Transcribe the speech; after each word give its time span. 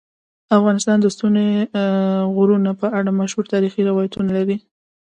افغانستان 0.57 0.97
د 1.01 1.05
ستوني 1.15 1.47
غرونه 2.35 2.71
په 2.81 2.87
اړه 2.97 3.11
مشهور 3.21 3.45
تاریخی 3.53 3.81
روایتونه 3.89 4.29
لري. 4.37 4.57